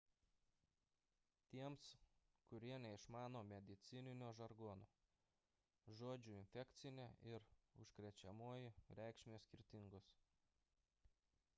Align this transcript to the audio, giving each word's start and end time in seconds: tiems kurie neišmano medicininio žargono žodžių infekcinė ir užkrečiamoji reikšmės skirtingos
tiems 1.49 1.83
kurie 2.53 2.79
neišmano 2.85 3.43
medicininio 3.49 4.29
žargono 4.39 4.87
žodžių 5.99 6.33
infekcinė 6.39 7.07
ir 7.33 7.47
užkrečiamoji 7.85 8.73
reikšmės 9.03 9.47
skirtingos 9.51 10.11